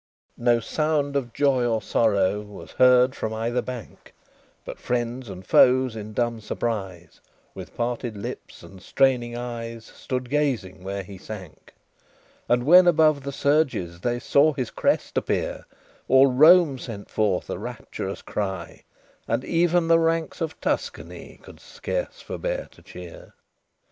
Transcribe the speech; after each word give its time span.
LX 0.39 0.43
No 0.43 0.59
sound 0.59 1.15
of 1.15 1.31
joy 1.31 1.63
or 1.63 1.79
sorrow 1.79 2.41
Was 2.41 2.71
heard 2.71 3.13
from 3.13 3.35
either 3.35 3.61
bank; 3.61 4.15
But 4.65 4.79
friends 4.79 5.29
and 5.29 5.45
foes 5.45 5.95
in 5.95 6.13
dumb 6.13 6.41
surprise, 6.41 7.21
With 7.53 7.75
parted 7.77 8.17
lips 8.17 8.63
and 8.63 8.81
straining 8.81 9.37
eyes, 9.37 9.85
Stood 9.85 10.31
gazing 10.31 10.83
where 10.83 11.03
he 11.03 11.19
sank; 11.19 11.75
And 12.49 12.65
when 12.65 12.87
above 12.87 13.21
the 13.21 13.31
surges, 13.31 13.99
They 14.01 14.17
saw 14.19 14.53
his 14.53 14.71
crest 14.71 15.19
appear, 15.19 15.65
All 16.07 16.25
Rome 16.33 16.79
sent 16.79 17.07
forth 17.07 17.47
a 17.51 17.59
rapturous 17.59 18.23
cry, 18.23 18.85
And 19.27 19.45
even 19.45 19.87
the 19.87 19.99
ranks 19.99 20.41
of 20.41 20.59
Tuscany 20.61 21.39
Could 21.43 21.59
scarce 21.59 22.21
forbear 22.21 22.67
to 22.71 22.81
cheer. 22.81 23.35